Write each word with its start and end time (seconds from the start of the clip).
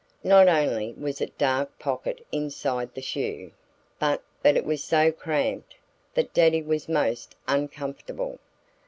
Not 0.23 0.47
only 0.47 0.93
was 0.93 1.21
it 1.21 1.37
dark 1.37 1.77
pocket 1.77 2.25
inside 2.31 2.95
the 2.95 3.03
shoe, 3.03 3.51
but 3.99 4.23
it 4.43 4.65
was 4.65 4.83
so 4.83 5.11
cramped 5.11 5.75
that 6.15 6.33
Daddy 6.33 6.63
was 6.63 6.89
most 6.89 7.35
uncomfortable. 7.47 8.39